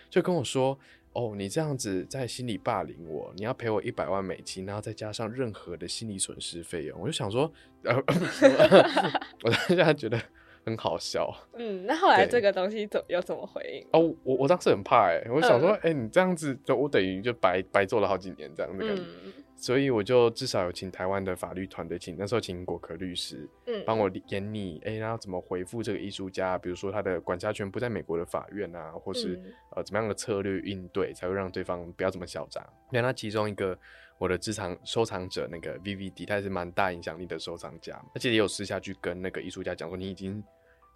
[0.08, 0.78] 就跟我说。
[1.14, 6.98] 哦，你这样子在心里霸凌我，你要赔我一百万美金，然后再加上任何的心理损失费用。
[6.98, 7.94] 我就想说，呃，
[9.44, 10.18] 我当下觉得
[10.64, 11.32] 很好笑。
[11.54, 13.86] 嗯，那后来这个东西怎又怎么回应？
[13.92, 19.02] 哦，我我当时很怕哎、我想说，嗯哎、你这样子，就我等于就白白做了好几年这样的感觉。
[19.02, 32.60] 嗯所以我就至少有请台湾的法律团队，请那时候请果壳律师嗯，帮我研拟，哎、然后怎么回复这个艺术家，比如说他的管辖权不在美国的法院啊，或是、嗯呃怎么样的策略应对，才会让对方不要这么嚣张。
[32.90, 33.78] 那他其中一个
[34.22, 40.42] 我的资藏收藏者那个 VVD，他也是蛮大影响力的收藏家，而且也有私下去跟那个艺术家讲说，你已经。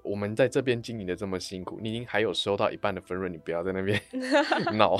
[0.04, 4.00] 我们在这边经营的这么辛苦，你已经还有收到一半的分润，你不要在那边
[4.78, 4.96] 闹。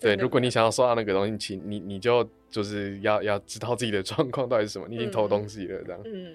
[0.00, 6.00] 对，如果你想要收到那个东西，请你你就就是要要知道自己的状况到底是什么，你已经偷东西了这样。
[6.04, 6.32] 嗯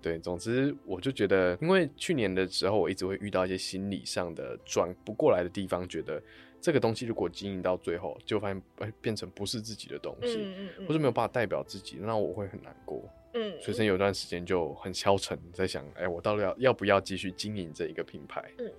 [0.00, 6.22] 对，总之我就觉得，因为去年的时候，我一直会遇到一些心理上的转不过来的地方，觉得
[6.60, 13.02] 这个东西如果经营到最后，就发现哎变成不是自己的东西，嗯嗯或是没有办法代表自己，那我会很难过。
[13.32, 18.44] 嗯，所以有段时间就很消沉，在想，哎，我到底要要不要继续经营这一个品牌？
[18.58, 18.72] 嗯，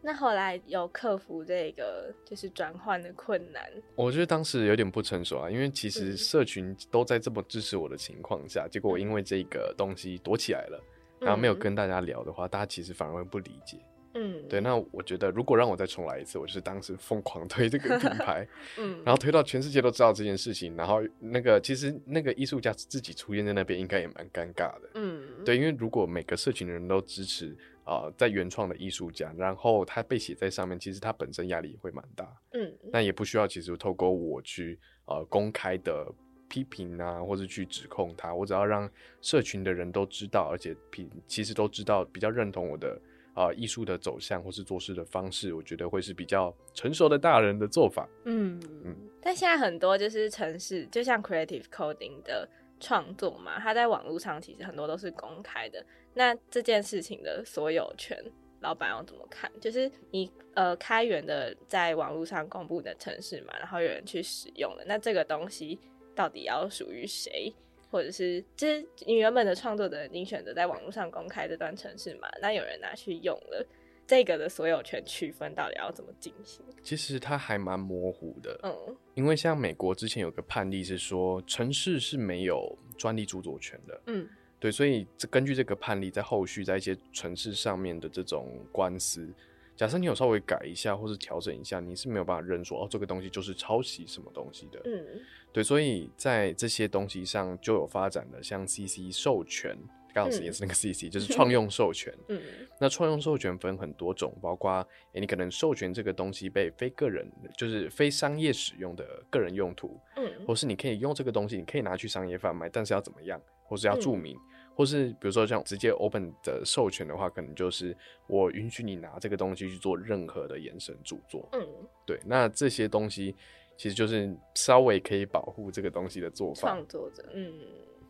[0.00, 10.82] 那后来有克服这个就是转换的困难，我觉得当时有点不成熟啊，因为其实嗯社群都在这么支持我的情况下，结果我因为这个东西躲起来了，
[11.20, 13.76] 然后没有嗯跟大家聊的话，大家其实反而会不理解。
[14.20, 24.90] 嗯，对，那我觉得如果让我再重来一次，我就是当时疯狂推这个品牌， 嗯，然后推到全世界都知道这件事情，然后那个其实那个艺术家自己出现在那边，应该也蛮尴尬的。
[24.94, 32.26] 嗯，对，因为如果每个社群的人都支持啊、呃在原创的艺术家，然后他被写在上面，其实他本身压力也会蛮大。
[32.54, 36.10] 嗯那也不需要其实透过我去呃公开的
[36.48, 42.98] 批评啊，或者去指控他，我只要让社群的人都知道，而且平其实都知道比较认同我的
[43.38, 48.08] 啊艺术的走向或是做事的方式，我觉得会是比较成熟的大人的做法。
[48.24, 52.48] 嗯嗯但现在很多就是城市，就像 Creative Coding 的
[52.80, 55.84] 创作嘛，它在网络上其实很多都是公开的。
[56.14, 58.18] 那这件事情的所有权，
[58.60, 59.50] 老板要怎么看？
[59.60, 65.78] 就是你呃开源的在网络上公布的城市嘛，然后有人去使用了，那这个东西
[66.14, 67.54] 到底要属于谁？
[67.90, 73.66] 或者是，就是你原本的创作者已经选择在网络上公开这段城市嘛，那有人拿去用了，
[74.06, 76.64] 这个的所有权区分到底要怎么进行？
[76.82, 84.00] 其实它还蛮模糊的，嗯因为像美国之前有个判例是说，城市是没有专利著作权的。
[84.06, 84.28] 嗯
[84.60, 89.32] 对，所以这根据这个判例，在后续在一些城市上面的这种官司，
[89.78, 94.80] 假设你有稍微改一下或是调整一下，你是没有办法认说哦，这个东西就是抄袭什么东西的。
[94.84, 95.06] 嗯
[95.52, 99.78] 对，所以在这些东西上就有发展的，像 CC 授权，
[100.12, 102.12] 刚好是嗯也是那个 CC，、就是 创用授权。
[102.28, 102.42] 嗯
[102.80, 113.40] 那创用授权分很多种，包括诶，你可能授权这个东西被非个人，就是非商业使用的个人用途，嗯或是你可以用这个东西，你可以拿去商业贩卖，但是要怎么样？
[113.64, 114.34] 或是要注明，
[114.78, 117.96] 或是比如说像直接 open 的授权的话，可能就是
[118.28, 121.48] 我允许你拿这个东西去做任何的延伸著作。
[121.50, 121.66] 嗯，
[122.06, 123.34] 对，那这些东西
[123.76, 126.60] 其实就是稍微可以保护这个东西的做法。
[126.60, 127.52] 创作者，嗯，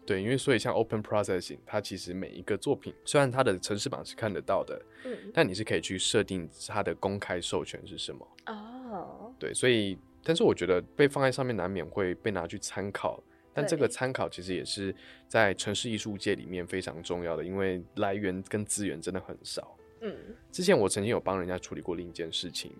[0.04, 8.28] 对，因为所以像 Open Processing，它其实每一个作品，虽然它的城市版是看得到的，嗯，但你是可以去设定它的公开授权是什么。
[8.44, 13.22] 哦，对，所以，但是我觉得被放在上面难免会被拿去参考，
[13.54, 14.94] 但这个参考其实也是
[15.26, 19.76] 在城市艺术界里面非常重要的，因为来源跟资源真的很少。
[20.00, 20.14] 嗯
[20.52, 22.70] 之前我曾经有帮人家处理过另一件事情，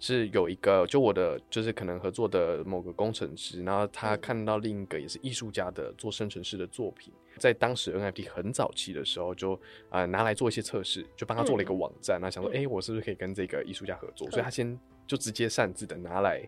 [0.00, 9.52] 是有一个就我的就是可能合作的某个工程师，然后他嗯看到另一个也是艺术家的做生成式的作品，在当时 NFT 很早期的时候就
[9.88, 14.28] 啊、呃拿来做一些测试，就帮他做了一个网站，那、想说嗯哎、诶我是不是可以跟这个艺术家合作？
[14.30, 16.42] 所以他先就直接擅自的拿来，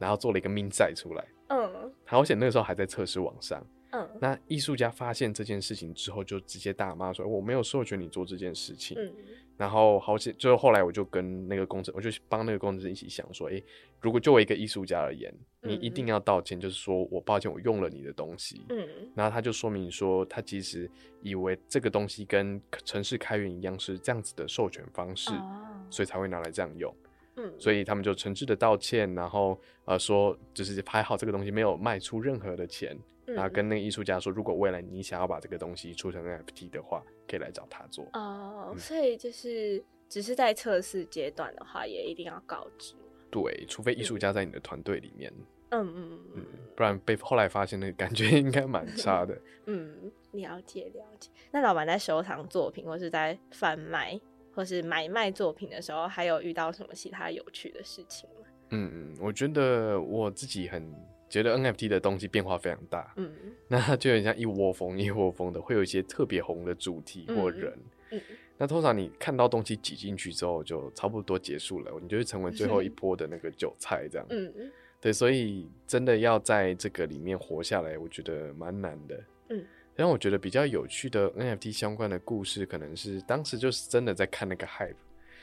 [0.00, 1.24] 然后做了一个 min 赛出来。
[1.48, 8.96] 嗯好险那个时候还在测试网上，嗯那艺术家发现这件事情之后，就直接大骂说我没有授权你做这件事情。
[8.98, 9.12] 嗯
[9.58, 13.60] 然后好险，就是后来我就跟那个工程，我就帮那个工程师一起想说，诶，
[14.00, 18.64] 如果作为一个艺术家而言，你一定要道歉，就是说我抱歉，我用了你的东西。
[18.68, 20.88] 嗯然后他就说明说，他其实
[21.22, 26.94] 以为这个东西跟城市开源一样是这样子的授权方式，哦，所以才会拿来这样用。
[27.38, 38.04] 嗯，所以他们就诚挚的道歉，然后呃说，就是拍好这个东西没有卖出任何的钱，嗯然后跟那个艺术家说，如果未来你想要把这个东西出成 NFT 的话，可以来找他做。
[38.12, 42.94] 哦，嗯所以就是只是在测试阶段的话，也一定要告知。
[43.30, 45.32] 对，除非艺术家在你的团队里面。
[45.70, 49.38] 嗯嗯嗯嗯，不然被后来发现那个感觉应该蛮差的。
[49.66, 51.28] 嗯，了解了解。
[51.50, 54.18] 那老板在收藏作品，或是在贩卖，
[54.58, 58.46] 或是买卖作品的时候，还有遇到什么其他有趣的事情吗？
[58.70, 60.92] 嗯嗯，我觉得我自己很
[61.30, 63.30] 觉得 NFT 的东西变化非常大，嗯
[63.68, 67.78] 那就很像一窝蜂一窝蜂的，会有一些特别红的主题或嗯人。
[68.10, 68.20] 嗯
[68.56, 74.26] 那通常你看到东西挤进去之后，就差不多结束了，你就会成为最后一波的那个韭菜，这样。
[74.30, 74.52] 嗯
[75.00, 79.24] 对，所以真的要在这个里面活下来，我觉得蛮难的。
[79.50, 79.64] 嗯，
[79.98, 84.94] 让我觉得比较有趣的 NFT 相关的故事，可能是当时就是真的在看那个 hype，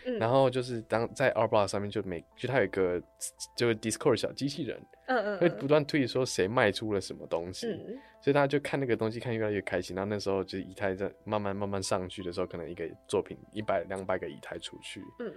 [0.06, 3.02] 嗯，然后就是当在 a r b l o 上面就每就它有一个
[3.58, 8.00] 就是 Discord 小机器人，嗯嗯会不断推说谁卖出了什么东西，嗯。
[8.22, 9.96] 所以大家就看那个东西看越来越开心。
[9.96, 15.32] 然后那时候就是以太在慢慢慢慢上去的时候，可能一个作品一百两百个以太出去，嗯。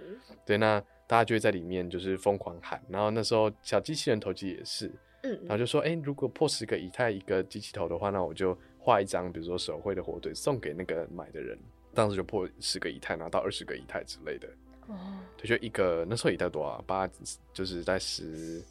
[0.45, 2.81] 对，那大家就会在里面就是疯狂喊。
[2.89, 5.37] 然后那时候小机器人投机也是，嗯。
[5.41, 11.55] 然后就说，哎、如果破十个以太一个机器头的话，那我就画一张，比如说手绘的火腿送给那个买的人。
[11.93, 14.47] 当时就破十个以太，拿到二十个以太之类的。
[14.87, 16.81] 哦对，就一个那时候以太多少？
[16.87, 17.09] 八
[17.51, 18.63] 就是在十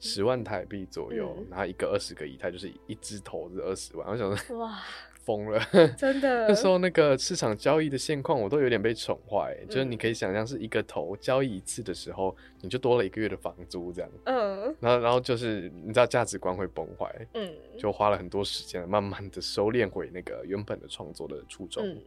[0.00, 4.06] 十万台币左右，嗯然后一个二十个以太就是一只头是二十万。
[4.08, 4.82] 我想说 哇，
[5.26, 5.60] 疯了，
[5.98, 9.54] 真的 那时候那个市场交易的现况，我都有点被宠坏。
[9.68, 14.10] 就是嗯你可以想象是一个头交易一次的时候，你就多了一个月的房租这样。
[14.24, 21.84] 嗯然后，然后就是你知道价值观会崩坏，嗯就花了很多时间，慢慢的收敛回那个原本的创作的初衷。
[21.84, 22.00] 嗯，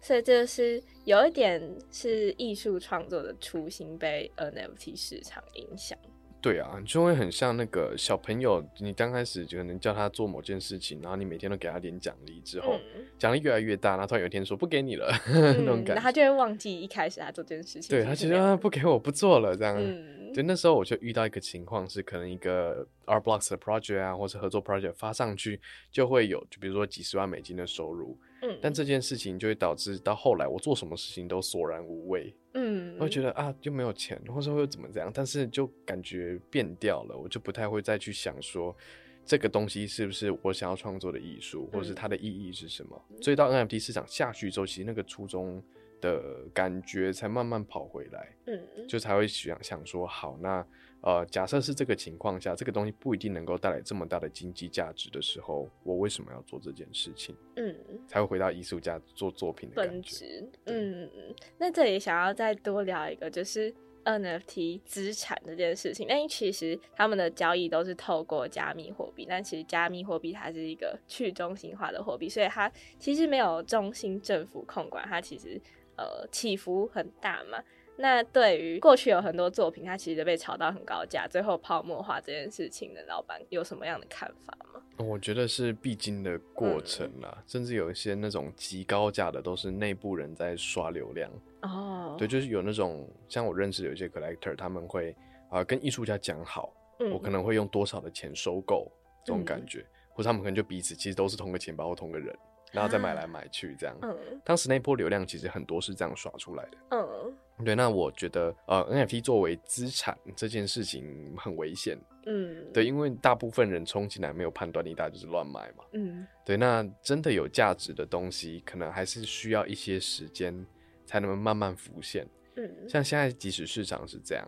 [0.00, 5.98] 所以这是有一点是艺术创作的初心被 NFT 市场影响。
[6.44, 16.02] 对啊，就会很像那个小朋友，你刚开始就可能叫他做某件事情，然后你每天都给他点奖励，之后嗯奖励越来越大，然后突然有一天说不给你了， 那种嗯，感觉。
[16.02, 17.88] 他就会忘记一开始他做这件事情。
[17.88, 19.74] 对他其实啊不给我不做了这样。
[19.78, 25.60] 嗯对，那时候我就遇到一个情况是，可能一个 R Blocks 的 project 啊，或是合作 project 发上去，
[25.92, 38.76] 就会有就比如说几十万美金的收入，嗯，但这件事情就会导致到后来我做什么事情都索然无味，嗯，我会觉得啊又没有钱，或者会怎么这样，但是就感觉变掉了，我就不太会再去想说
[39.24, 43.02] 这个东西是不是我想要创作的艺术，或者是它的意义是什么。
[43.22, 45.62] 所以到 NFT 市场下去之后，其实那个初衷
[46.02, 48.36] 的感觉才慢慢跑回来。
[48.46, 50.66] 嗯就才会想想说，好，那
[51.06, 57.36] 呃，假设是这个情况下，这个东西不一定能够带来这么大的经济价值的时候，我为什么要做这件事情？
[57.56, 57.76] 嗯，
[58.08, 59.74] 才会回到艺术家做作品的。
[59.76, 60.42] 本质。
[60.64, 63.70] 嗯嗯，那这里想要再多聊一个，就是
[64.04, 66.08] NFT 资产这件事情。
[66.08, 75.60] 那其实他们的交易都是透过加密货币，但其实加密货币它是一个去中心化的货币，所以它其实没有中心政府控管，它其实
[75.98, 77.62] 呃起伏很大嘛。
[77.96, 84.80] 那对于过去有很多作品，它其实被炒到很高价，最后泡沫化这件事情的老板有什么样的看法吗？
[84.96, 91.30] 我觉得是必经的过程啦，甚至有一些那种极高价的，都是内部人在刷流量。
[91.62, 95.14] 哦，对，就是有那种像我认识有一些 collector，他们会
[95.50, 98.90] 啊、跟艺术家讲好，嗯我可能会用多少的钱收购
[99.24, 102.36] 这种嗯感觉，或者他们可能就彼此其实都是同个钱包或同个人，
[102.74, 103.96] 然后再买来买去这样。
[104.02, 104.14] 嗯
[104.44, 106.78] 当时那波流量其实很多是这样耍出来的。
[106.90, 111.96] 嗯对，那我觉得呃，NFT 作为资产这件事情很危险。
[112.26, 115.84] 嗯，对，因为大部分人冲进来没有判断力，大家就是乱买嘛。
[115.92, 120.66] 嗯对，那真的有价值的东西，可能还是需要一些时间
[121.06, 122.26] 才能慢慢浮现。
[122.56, 124.44] 嗯像现在即使市场是这样，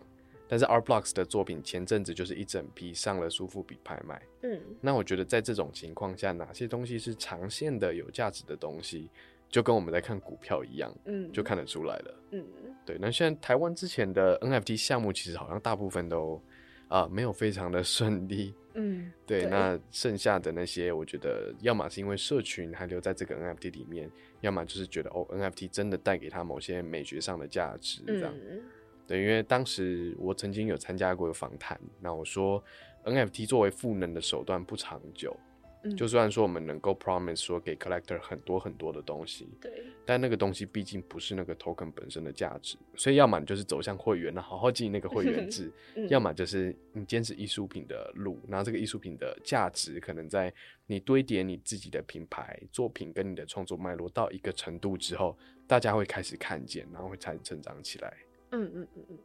[0.47, 4.21] 但是 Art Blocks 的作品前阵子就是一整批上了苏富比拍卖。
[4.43, 9.09] 嗯那我觉得在这种情况下，哪些东西是长线的有价值的东西，
[9.49, 12.23] 就跟我们在看股票一样，嗯，就看得出来了。
[12.31, 12.45] 嗯
[12.85, 16.41] 对，那现在台湾之前的 NFT 项目，其实好像大部分都
[16.87, 18.53] 啊、没有非常的顺利。
[18.75, 28.33] 嗯， 对，那剩下的那些，我觉得要么是因为社群还留在这个 NFT 里面，要么就是觉得哦，NFT 真的带给他某些美学上的价值，这样。
[28.49, 28.61] 嗯
[29.07, 32.61] 对，因为当时我曾经有参加过访谈，那我说
[33.05, 35.35] NFT 作为赋能的手段不长久，
[35.83, 35.95] 嗯。
[35.95, 46.09] 就算说我们能够 promise 说给 collector 很多很多的东西，对，但那个东西毕竟不是那个 token 本身的价值，所以要么你就是走向会员，那好好经营那个会员制， 嗯。
[46.09, 50.53] 要么就是你坚持艺术品的路，然后这个艺术品的价值可能在
[50.85, 58.13] 你堆叠你自己的品牌作品跟你的创作脉络到一个程度之后，大家会开始看见，然后会开始成长起来。
[58.51, 59.17] 嗯嗯嗯嗯。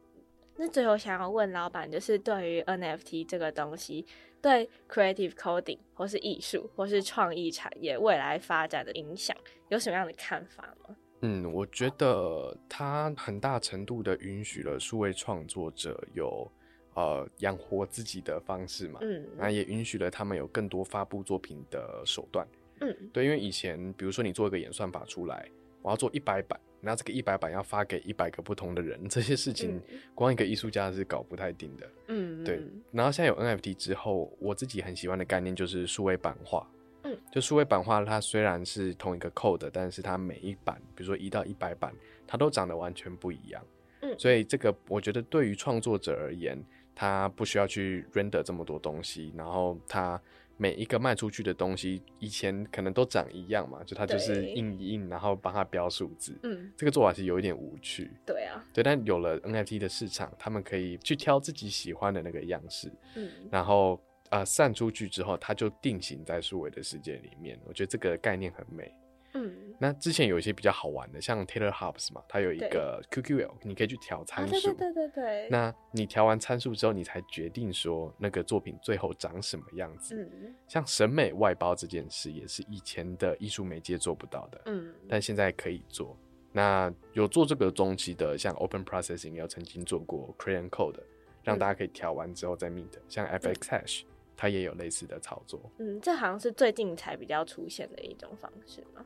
[0.55, 4.05] 那最后想要问老板，就是对于 NFT 这个东西，
[4.41, 9.35] 对 creative coding 或是艺术或是创意产业未来发展的影响，
[9.69, 10.95] 有什么样的看法吗？
[11.21, 16.51] 嗯，我觉得它很大程度的允许了数位创作者有
[16.93, 22.45] 呃养活自己的方式嘛，嗯那也允许了他们有更多发布作品的手段。
[22.81, 25.49] 嗯对，因为以前比如说你做一个演算法出来，
[25.81, 29.81] 我要做一百版，然后这个一百版要发给一百个不同的人，这些事情
[30.13, 31.89] 光一个艺术家是搞不太定的。
[32.09, 32.61] 嗯，对，
[32.91, 36.69] 然后现在有 NFT 之后，我自己很喜欢的概念就是数位版画。
[37.03, 41.93] 嗯，就数位版画，它虽然是同一个 code，但是它每一版，比如说一到一百版，
[42.27, 43.63] 它都长得完全不一样。
[44.01, 46.61] 嗯所以这个我觉得对于创作者而言，
[46.93, 50.21] 他不需要去 render 这么多东西，然后他
[50.63, 56.39] 每一个卖出去的东西，以前可能都长一样嘛，就它就是印一印，然后帮它标数字。
[56.43, 58.09] 嗯，这个做法是有一点无趣。
[58.25, 67.59] 对啊，对，但有了 NFT 的市场，他们可以去挑自己喜欢的那个样式，嗯然后呃散出去之后，它就定型在数位的世界里面。
[67.65, 68.89] 我觉得这个概念很美。
[69.33, 74.53] 嗯，那之前有一些比较好玩的，像 Taylor Hobbs 嘛，它有一个 QQL，你可以去调啊，参数。
[74.53, 80.15] 对对对对对，那你调完参数之后，你才决定说那个作品最后长什么样子。
[80.15, 86.17] 嗯像审美外包这件事，也是以前的艺术媒介做不到的，嗯但现在可以做。
[86.51, 90.99] 那有做这个东西的，像 Open Processing 也有曾经做过 Crayon Code，
[91.43, 92.91] 让大家可以调完之后再 Mint。
[93.09, 94.03] 像 FX Hash，
[94.37, 95.59] 它也有类似的操作。
[95.79, 99.03] 嗯，这好像是最近才比较出现的一种方式嘛。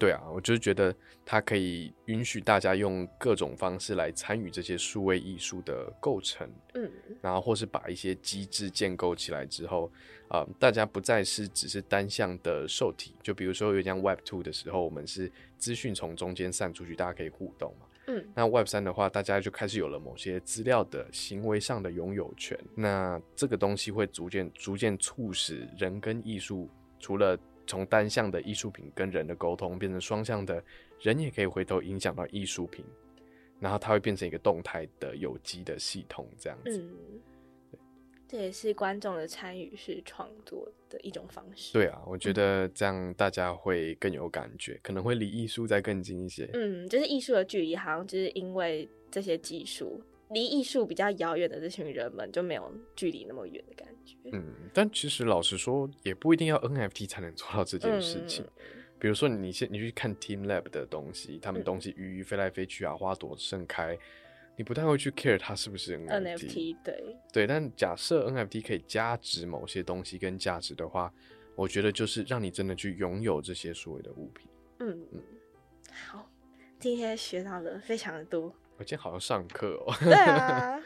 [0.00, 0.92] 对啊，我就是觉得
[1.26, 6.90] 它可以允许大家用各种方式来参与这些数位艺术的构成，嗯
[7.20, 9.92] 然后或是把一些机制建构起来之后，
[10.28, 17.86] 啊、大家不再是只是单向的受体，就比如说有像 Web Two 的时候，我们是资讯从中间散出去，大家可以互动嘛。
[18.06, 22.58] 嗯那 Web 三的话，大家就开始有了某些资料的行为上的拥有权。
[22.74, 27.38] 那这个东西会逐渐逐渐促使人跟艺术，除了
[27.70, 30.60] 从单向的艺术品跟人的沟通，变成双向的，
[30.98, 32.84] 人也可以回头影响到艺术品，
[33.60, 36.82] 然后它会变成一个动态的有机的系统，这样子。
[36.82, 37.20] 嗯，
[38.26, 41.72] 这也是观众的参与式创作的一种方式。
[41.72, 46.50] 对啊，我觉得这样大家会更有感觉，可能会离艺术再更近一些。
[46.54, 50.02] 嗯，就是艺术的距离，好像就是因为这些技术，
[50.32, 54.16] 离艺术比较遥远的这群人们就没有距离那么远的感觉。
[54.32, 58.44] 嗯，但其实老实说，也不一定要 NFT 才能做到这件事情。
[58.98, 63.98] 比如说你现你去看 Team Lab 的东西，他们嗯东西鱼飞来飞去啊，花朵盛开，
[64.56, 66.36] 你不太会去 care 它是不是 NFT。
[66.36, 71.12] NFT 对，对，但假设 NFT 可以加值某些东西跟价值的话，
[71.56, 74.46] 我觉得就是让你真的去拥有这些所谓的物品。
[74.80, 75.02] 嗯，
[76.06, 76.30] 好，
[76.78, 78.54] 今天学到了非常的多。
[78.80, 79.94] 我今天好像上课哦。
[80.02, 80.80] 对啊，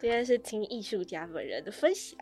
[0.00, 2.18] 今天是听艺术家本人的分享。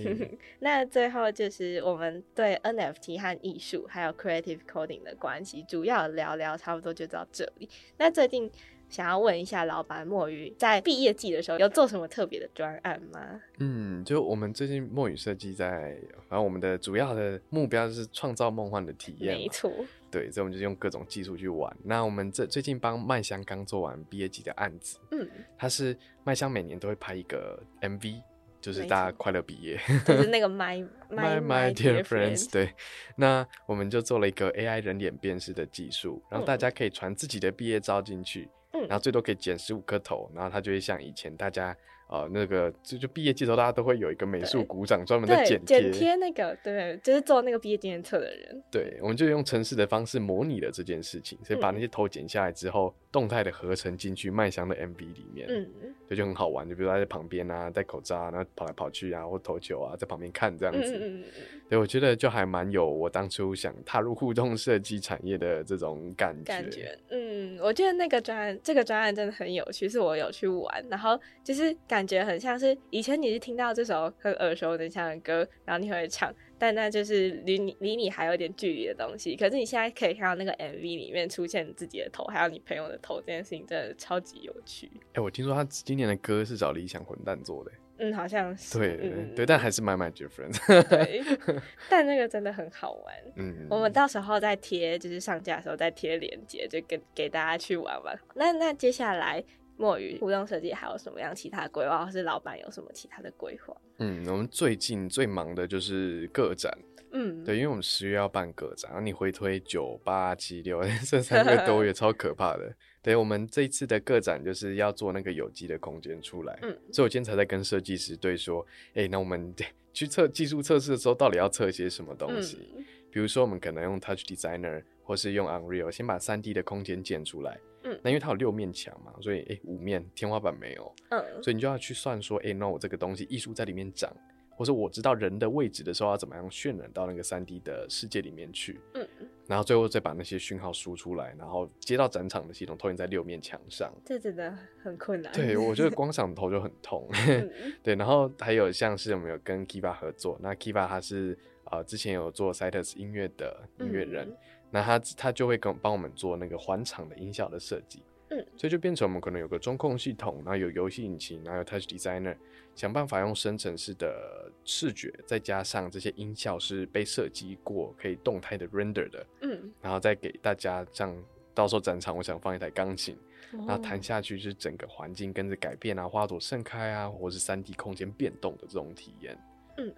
[0.60, 7.66] 那最后就是我们对 NFT 和艺术还有 creative coding 的关系，主要聊聊差不多就到这里。
[7.96, 8.50] 那最近
[8.90, 13.40] 想要问一下老板墨鱼，在毕业季的时候有做什么特别的专案吗？
[13.60, 15.96] 嗯，就我们最近墨鱼设计在，
[16.28, 19.34] 反正我们的主要的目标就是创造梦幻的体验。
[19.34, 19.72] 没错，
[20.10, 21.74] 对，所以我们就用各种技术去玩。
[21.84, 28.22] 那我们这最近帮麦香刚做完毕业季的案子，嗯它是麦香每年都会拍一个 MV，
[28.60, 29.80] 就就是大家快乐毕业。
[30.04, 32.74] 就是那个 my My my dear friends，对，
[33.16, 41.74] 那我们就做了一个 AI 人脸辨识的技术，然后大家可以传自己的毕业照进去，嗯然后最多可以剪十五颗头，然后它就会像以前大家
[42.08, 55.68] 呃那个就就毕业季的时候，大家都会有一个美术鼓掌专门在对剪剪贴那个，对，就是做那个毕业纪念册的人，对，我们就用城市的方式模拟了这件事情，所以把嗯那些头剪下来之后，动态的合成进去麦香的 MV 里面，嗯，
[56.08, 56.68] 这就很好玩。
[56.68, 60.96] 就比如说他在旁边啊，戴口罩啊，然后跑来跑去啊，或投球啊，在旁边看这样子。
[60.96, 66.44] 嗯嗯嗯嗯，对，我觉得就还蛮有我当初想踏入互动设计产业的这种感觉。
[66.44, 67.27] 感觉，嗯，
[67.62, 79.36] 我觉得那个专案，这个专案真的很有趣，是我有去玩，然后就是感觉很像是以前你是听到这首很耳熟能详的歌，然后你会唱，但那就是离你离你还有点距离的东西。
[79.36, 84.90] 可是你现在可以看到那个 MV 里面出现自己的头，还有你朋友的头，这件事情真的超级有趣。
[85.14, 87.72] 哎、我听说他今年的歌是找理想混蛋做的。
[87.98, 90.88] 嗯，好像是，对对嗯对，但还是 My My Dear Friends。
[90.88, 91.22] 对，
[91.90, 93.14] 但那个真的很好玩。
[93.36, 98.18] 嗯，我们到时候再贴，就是上架的时候再贴链接，就给给大家去玩玩。
[98.34, 99.42] 那那接下来
[99.76, 103.76] 墨鱼互动设计还有什么样其他规划，或是老板有什么其他的规划？
[103.98, 106.72] 嗯，我们最近最忙的就是个展。
[107.10, 112.70] 嗯，对，因为我们十月要办个展，然后你回推九八七六 这三个多月 超可怕的。
[113.02, 119.54] 对，我们这一次的个展就是要做那个有机的空间出来，嗯所以我今天才在跟设计师对说，哎、那我们
[119.94, 122.58] 去测技术测试的时候，到底要测些什么东西？
[122.76, 127.58] 嗯比如说，我们可能用 Touch Designer 或是用 Unreal 先把三 D 的空间建出来。
[127.82, 134.14] 嗯那因为它有六面墙嘛，所以诶五面天花板没有，嗯所以你就要去算说，诶，那我这个东西艺术在里面长，
[134.58, 139.06] 或者我知道人的位置的时候要怎么样渲染到那个三 D 的世界里面去，嗯，
[139.46, 143.94] 然后最后再把那些讯号输出来，然后接到展场的系统投影在六面墙上。
[144.04, 144.52] 这真的
[144.82, 145.32] 很困难。
[145.32, 147.08] 对，我觉得 光想头就很痛。
[147.28, 147.50] 嗯
[147.84, 151.38] 对，然后还有像是我们有跟 Kiva 合作，那 Kiva 他是
[151.70, 154.36] 呃之前有做 Citus 音乐的音乐人，嗯
[154.70, 162.36] 那他他就会跟帮我们做那个环场的音效的设计，嗯，所以就变成我们可能有个中控系统，然后有游戏引擎，然后有 Touch Designer，
[162.74, 171.24] 想办法用生成式的视觉，再加上这些音效是被设计过可以动态的 render 的，嗯，然后再给大家这样。
[171.54, 173.18] 到时候展场，我想放一台钢琴，
[173.52, 179.36] 嗯然后弹下去就是整个环境跟着改变啊，花朵盛开啊，或是三 D 空间变动的这种体验。
[179.78, 179.94] 嗯，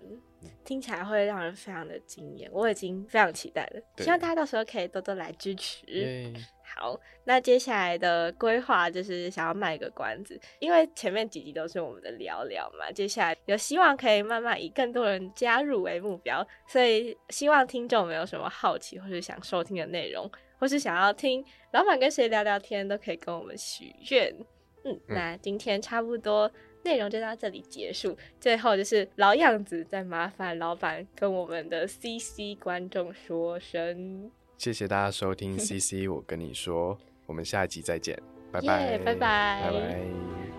[0.65, 3.81] 听起来会让人非常的惊艳，我已经非常期待了。
[3.99, 5.85] 希望大家到时候可以多多来支持。
[5.87, 6.33] 耶
[6.77, 24.33] 好，那接下来的规划就是想要卖个关子，因为前面几集都是我们的聊聊嘛，接下来有希望可以慢慢以更多人加入为目标，所以希望听众没有什么好奇或是想收听的内容，或是想要听老板跟谁聊聊天，都可以跟我们许愿。
[24.85, 26.51] 嗯，那今天差不多
[26.83, 28.17] 内容就到这里结束。
[28.41, 38.21] 最后就是老样子，再麻烦老板跟我们的 CC 观众说声谢谢大家收听 CC，我跟你说，我们下一集再见，
[38.53, 40.50] 拜耶拜，拜拜拜拜。